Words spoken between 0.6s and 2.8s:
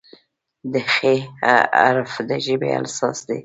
د "خ" حرف د ژبې